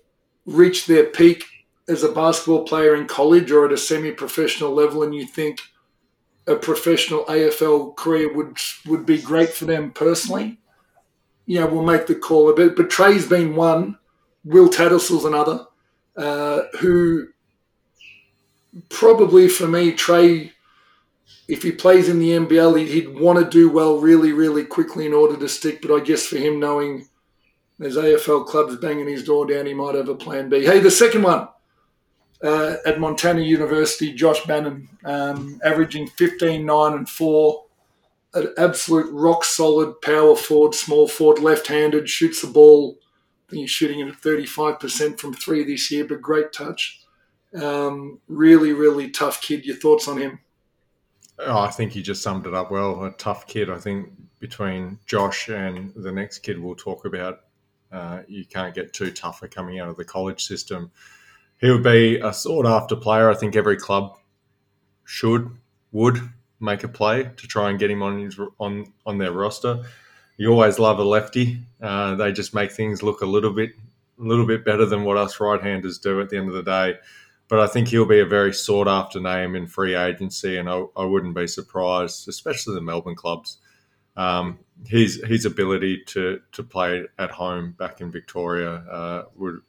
[0.46, 1.44] reached their peak
[1.88, 5.60] as a basketball player in college or at a semi professional level and you think
[6.50, 10.58] a professional AFL career would would be great for them personally,
[11.46, 12.76] you know, we'll make the call a bit.
[12.76, 13.98] But Trey's been one,
[14.44, 15.66] Will Tattersalls another,
[16.16, 17.28] uh, who
[18.88, 20.52] probably for me, Trey,
[21.48, 25.14] if he plays in the NBL, he'd want to do well really, really quickly in
[25.14, 25.82] order to stick.
[25.82, 27.08] But I guess for him, knowing
[27.78, 30.64] there's AFL clubs banging his door down, he might have a plan B.
[30.64, 31.48] Hey, the second one
[32.42, 37.64] uh, at Montana University, Josh Bannon, um, averaging 15, 9, and 4.
[38.32, 42.96] An absolute rock solid power forward, small forward, left handed, shoots the ball.
[43.50, 47.00] He's shooting it at 35% from three this year, but great touch.
[47.60, 49.66] Um, really, really tough kid.
[49.66, 50.38] Your thoughts on him?
[51.40, 53.04] Oh, I think you just summed it up well.
[53.04, 53.68] A tough kid.
[53.68, 57.40] I think between Josh and the next kid we'll talk about,
[57.90, 60.92] uh, you can't get too tougher coming out of the college system.
[61.60, 63.30] He would be a sought after player.
[63.30, 64.16] I think every club
[65.04, 65.50] should,
[65.92, 66.20] would
[66.58, 69.84] make a play to try and get him on his on on their roster.
[70.36, 71.62] You always love a lefty.
[71.82, 73.70] Uh, they just make things look a little bit
[74.18, 76.94] a little bit better than what us right-handers do at the end of the day.
[77.48, 80.84] But I think he'll be a very sought after name in free agency, and I,
[80.96, 83.58] I wouldn't be surprised, especially the Melbourne clubs.
[84.16, 89.60] Um, his his ability to to play at home back in Victoria uh, would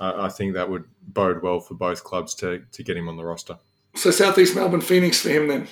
[0.00, 3.24] I think that would bode well for both clubs to to get him on the
[3.24, 3.58] roster.
[3.94, 5.68] So Southeast Melbourne Phoenix for him then.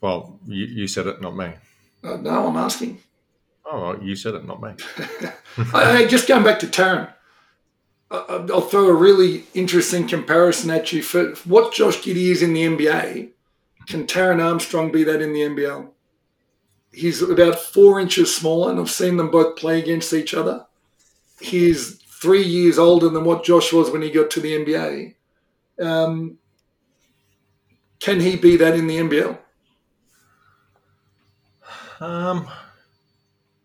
[0.00, 1.52] Well, you, you said it, not me.
[2.02, 2.98] Uh, no, I'm asking.
[3.64, 4.72] Oh, you said it, not me.
[5.72, 7.12] hey, just going back to Taran,
[8.10, 11.02] I'll throw a really interesting comparison at you.
[11.02, 13.30] For what Josh Giddey is in the NBA,
[13.86, 15.88] can Taran Armstrong be that in the NBL?
[16.92, 20.66] He's about four inches smaller, and I've seen them both play against each other.
[21.40, 25.14] He's three years older than what Josh was when he got to the NBA.
[25.84, 26.38] Um,
[27.98, 29.38] can he be that in the NBL?
[32.00, 32.48] Um,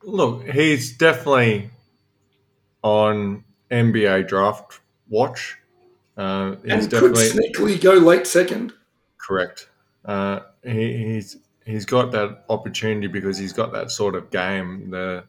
[0.04, 1.70] look, he's definitely
[2.82, 5.58] on NBA draft watch.
[6.18, 8.74] Uh, he's and definitely could sneakily go late second.
[9.18, 9.70] correct.
[10.04, 14.90] Uh, he, he's he's got that opportunity because he's got that sort of game.
[14.90, 15.26] The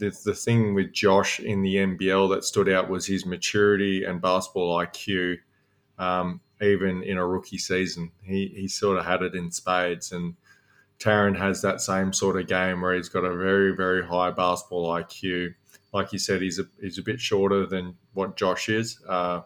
[0.00, 4.20] the the thing with Josh in the NBL that stood out was his maturity and
[4.20, 5.36] basketball IQ.
[5.98, 10.34] Um, even in a rookie season, he he sort of had it in spades, and
[10.98, 14.88] Taran has that same sort of game where he's got a very very high basketball
[14.88, 15.54] IQ.
[15.92, 19.42] Like you said, he's a he's a bit shorter than what Josh is, uh,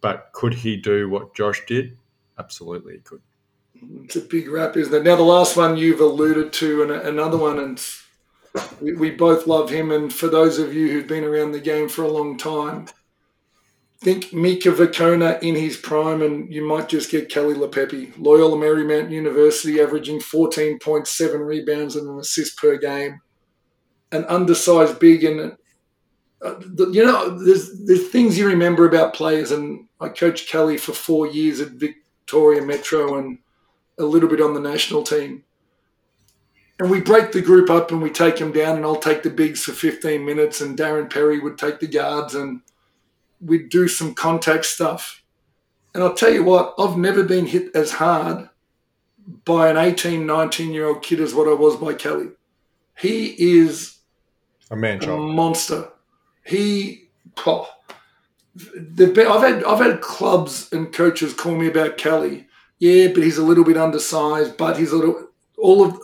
[0.00, 1.96] but could he do what Josh did?
[2.38, 3.20] Absolutely, he could.
[4.04, 5.02] It's a big rap, isn't it?
[5.02, 7.82] Now, the last one you've alluded to, and another one, and
[8.80, 9.90] we, we both love him.
[9.90, 12.86] And for those of you who've been around the game for a long time,
[14.02, 18.12] think Mika Vukona in his prime, and you might just get Keli Leaupepe.
[18.18, 23.20] Loyola Marymount University averaging 14.7 rebounds and an assist per game.
[24.10, 25.56] An undersized big, and
[26.44, 26.54] uh,
[26.90, 31.26] you know, there's there's things you remember about players, and I coached Keli for four
[31.26, 33.38] years at Victoria Metro and
[33.98, 35.44] a little bit on the national team.
[36.82, 39.30] And we break the group up and we take them down, and I'll take the
[39.30, 42.60] bigs for 15 minutes, and Darren Perry would take the guards, and
[43.40, 45.22] we'd do some contact stuff.
[45.94, 48.48] And I'll tell you what, I've never been hit as hard
[49.44, 52.32] by an 18, 19 year old kid as what I was by Keli.
[52.98, 53.98] He is
[54.68, 55.88] A man a monster.
[56.44, 57.10] He,
[57.46, 57.70] oh,
[58.56, 62.46] been, I've had I've had clubs and coaches call me about Keli.
[62.80, 64.56] Yeah, but he's a little bit undersized.
[64.56, 65.28] But he's a little.
[65.56, 66.00] All of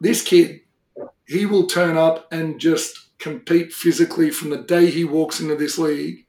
[0.00, 0.60] this kid,
[1.26, 5.78] he will turn up and just compete physically from the day he walks into this
[5.78, 6.26] league,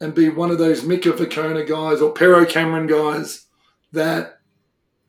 [0.00, 3.46] and be one of those Mika Vukona guys or Pero Cameron guys
[3.92, 4.38] that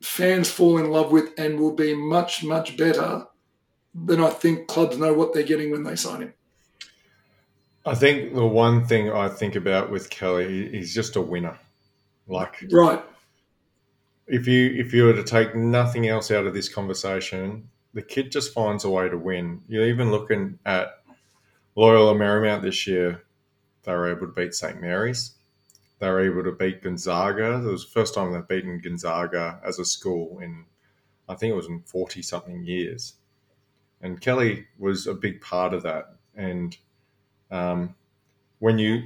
[0.00, 3.26] fans fall in love with and will be much much better
[3.94, 6.34] than I think clubs know what they're getting when they sign him.
[7.86, 11.58] I think the one thing I think about with Keli, he's just a winner.
[12.26, 13.02] Like Right.
[14.26, 18.30] if you if you were to take nothing else out of this conversation, the kid
[18.30, 19.62] just finds a way to win.
[19.68, 21.02] You're even looking at
[21.74, 23.22] Loyola Marymount this year.
[23.82, 25.32] They were able to beat St Mary's.
[25.98, 27.54] They were able to beat Gonzaga.
[27.54, 30.64] It was the first time they've beaten Gonzaga as a school in,
[31.28, 33.14] I think it was in forty something years.
[34.00, 36.14] And Keli was a big part of that.
[36.34, 36.76] And
[37.50, 37.94] um,
[38.60, 39.02] when you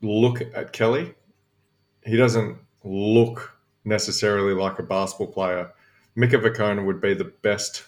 [0.00, 1.14] look at Keli,
[2.04, 5.70] he doesn't look necessarily like a basketball player.
[6.14, 7.84] Mika Vukona would be the best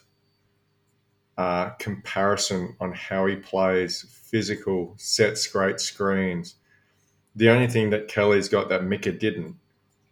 [1.36, 6.56] uh, comparison on how he plays physical, sets great screens.
[7.36, 9.56] The only thing that Keli's got that Mika didn't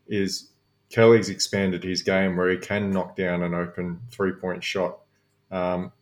[0.08, 0.50] is
[0.90, 4.98] Keli's expanded his game where he can knock down an open three point shot.
[5.50, 5.92] Um,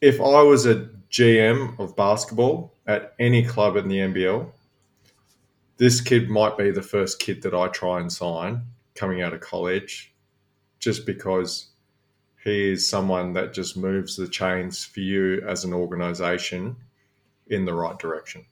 [0.00, 4.50] if I was a GM of basketball at any club in the NBL,
[5.76, 8.62] this kid might be the first kid that I try and sign
[8.94, 10.14] coming out of college
[10.78, 11.69] just because
[12.42, 16.76] he is someone that just moves the chains for you as an organization
[17.48, 18.44] in the right direction.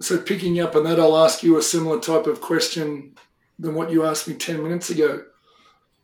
[0.00, 3.16] So picking up on that, I'll ask you a similar type of question
[3.58, 5.24] than what you asked me 10 minutes ago.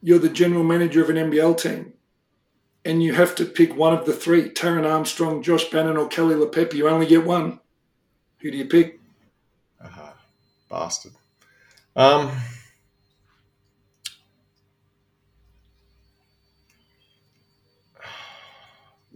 [0.00, 1.94] You're the general manager of an NBL team
[2.84, 6.34] and you have to pick one of the three, Taran Armstrong, Josh Bannon or Keli
[6.34, 6.74] Leaupepe.
[6.74, 7.60] You only get one.
[8.38, 9.00] Who do you pick?
[9.82, 10.12] Uh,
[10.70, 11.12] bastard.
[11.94, 12.30] Um,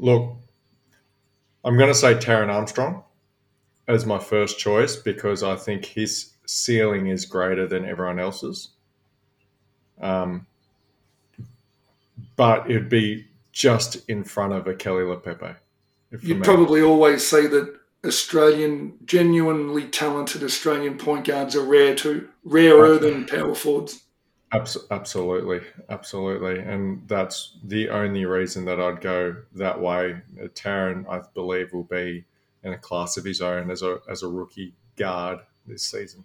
[0.03, 0.37] look,
[1.65, 3.05] I'm going to say Taran Armstrong
[3.89, 8.71] as my first choice because I think his ceiling is greater than everyone else's.
[10.01, 10.47] Um,
[12.37, 15.57] but it'd be just in front of a Keli Leaupepe.
[16.21, 17.75] You'd probably always say that
[18.05, 24.03] Australian, genuinely talented Australian point guards are rare too, rarer than power forwards.
[24.53, 30.21] Absolutely, absolutely, and that's the only reason that I'd go that way.
[30.55, 32.27] Taran, I believe, will be
[32.63, 36.25] in a class of his own as a as a rookie guard this season.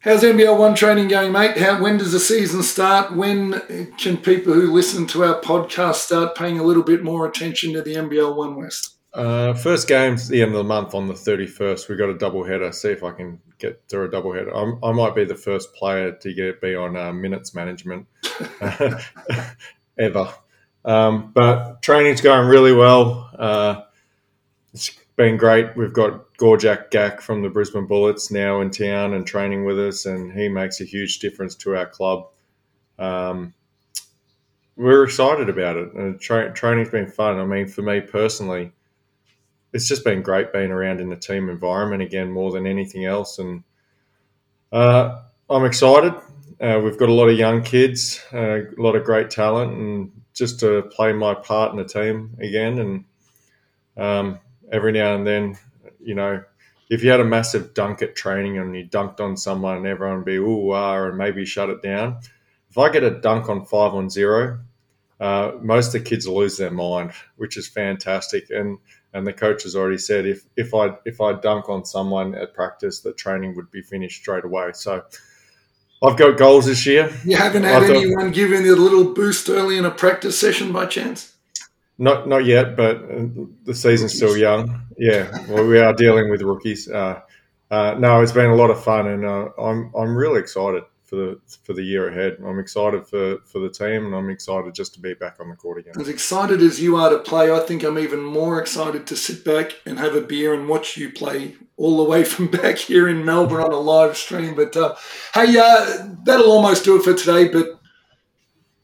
[0.00, 1.56] How's NBL One training going, mate?
[1.56, 3.14] How, when does the season start?
[3.14, 7.72] When can people who listen to our podcast start paying a little bit more attention
[7.74, 8.96] to the NBL One West?
[9.14, 11.88] Uh, first game's the end of the month on the 31st.
[11.88, 12.72] We've got a double header.
[12.72, 14.54] See if I can get through a double header.
[14.54, 18.06] I'm, i might be the first player to get be on uh, minutes management
[19.98, 20.34] ever.
[20.84, 23.30] Um, but training's going really well.
[23.38, 23.82] Uh,
[24.74, 25.76] it's been great.
[25.76, 30.06] We've got Gorjok Gak from the Brisbane Bullets now in town and training with us,
[30.06, 32.28] and he makes a huge difference to our club.
[32.98, 33.54] Um,
[34.76, 35.92] we're excited about it.
[35.92, 37.38] And tra- training's been fun.
[37.38, 38.72] I mean, for me personally,
[39.72, 43.38] it's just been great being around in the team environment again more than anything else.
[43.38, 43.64] And
[44.70, 46.14] uh, I'm excited.
[46.60, 50.12] Uh, we've got a lot of young kids, uh, a lot of great talent, and
[50.34, 52.78] just to play my part in the team again.
[52.78, 53.04] And
[53.96, 54.38] um,
[54.70, 55.58] every now and then,
[56.00, 56.42] you know,
[56.88, 60.18] if you had a massive dunk at training and you dunked on someone and everyone
[60.18, 62.18] would be ooh ah and maybe shut it down.
[62.70, 64.60] If I get a dunk on five on zero,
[65.18, 68.50] uh, most of the kids lose their mind, which is fantastic.
[68.50, 68.78] And
[69.14, 72.54] and the coach has already said if if I if I dunk on someone at
[72.54, 74.70] practice, the training would be finished straight away.
[74.74, 75.04] So
[76.02, 77.12] I've got goals this year.
[77.24, 80.86] You haven't had anyone giving you a little boost early in a practice session by
[80.86, 81.34] chance?
[81.98, 83.26] Not not yet, but uh,
[83.64, 84.82] the season's still young.
[84.98, 86.88] Yeah, well, we are dealing with rookies.
[86.88, 87.20] Uh,
[87.70, 91.16] uh, no, it's been a lot of fun, and uh, I'm I'm really excited for
[91.16, 92.38] the for the year ahead.
[92.42, 95.56] I'm excited for for the team, and I'm excited just to be back on the
[95.56, 95.92] court again.
[96.00, 99.44] As excited as you are to play, I think I'm even more excited to sit
[99.44, 103.10] back and have a beer and watch you play all the way from back here
[103.10, 104.54] in Melbourne on a live stream.
[104.54, 104.94] But uh,
[105.34, 107.48] hey, uh, that'll almost do it for today.
[107.48, 107.78] But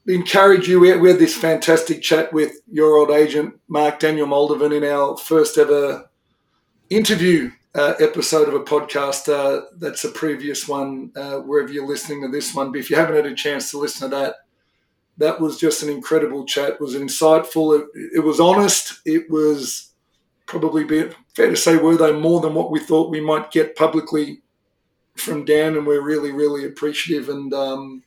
[0.06, 0.80] encourage you.
[0.80, 5.56] We had this fantastic chat with your old agent, Mark Daniel Moldovan, in our first
[5.56, 6.10] ever
[6.90, 9.32] interview uh, episode of a podcast.
[9.32, 12.72] Uh, that's a previous one, uh, wherever you're listening to this one.
[12.72, 14.34] But if you haven't had a chance to listen to that,
[15.18, 16.70] that was just an incredible chat.
[16.70, 17.78] It was insightful.
[17.78, 19.00] It, it was honest.
[19.04, 19.92] It was
[20.46, 20.86] probably
[21.34, 24.42] fair to say, were they more than what we thought we might get publicly
[25.16, 27.28] from Dan, and we're really, really appreciative.
[27.28, 28.02] And um,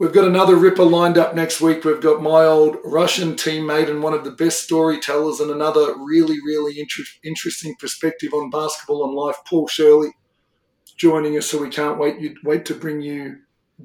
[0.00, 1.84] We've got another ripper lined up next week.
[1.84, 6.38] We've got my old Russian teammate and one of the best storytellers, and another really,
[6.42, 10.08] really inter- interesting perspective on basketball and life, Paul Shirley,
[10.96, 11.50] joining us.
[11.50, 13.40] So we can't wait You'd wait to bring you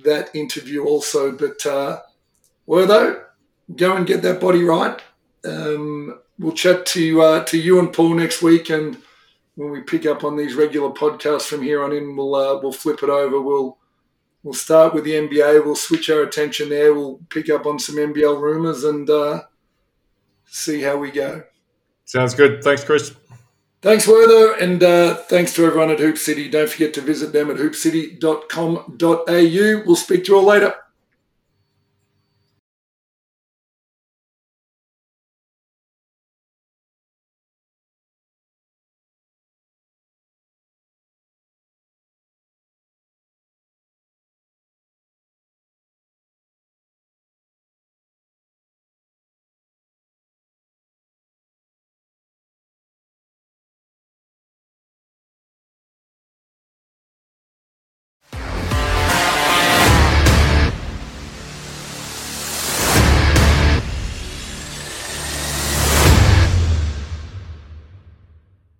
[0.06, 1.34] that interview also.
[1.34, 2.00] But uh,
[2.66, 3.22] though,
[3.76, 5.02] go and get that body right.
[5.44, 8.98] Um, we'll chat to uh, to you and Paul next week, and
[9.56, 12.72] when we pick up on these regular podcasts from here on in, we'll uh, we'll
[12.72, 13.42] flip it over.
[13.42, 13.78] We'll
[14.46, 15.66] we'll start with the NBA.
[15.66, 16.94] We'll switch our attention there.
[16.94, 19.42] We'll pick up on some NBL rumors and uh,
[20.46, 21.44] see how we go.
[22.06, 22.64] Sounds good.
[22.64, 23.16] Thanks, Chris.
[23.82, 26.50] Thanks, Werther, and uh, thanks to everyone at Hoop City.
[26.50, 29.84] Don't forget to visit them at hoopcity.com.au.
[29.86, 30.74] We'll speak to you all later.